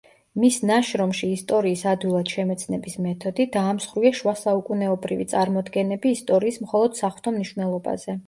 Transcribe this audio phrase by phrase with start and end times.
[0.43, 8.17] მის ნაშრომში „ისტორიის ადვილად შემეცნების მეთოდი“ დაამსხვრია შუასაუკუნეობრივი წარმოდგენები ისტორიის მხოლოდ საღვთო მნიშვნელობაზე.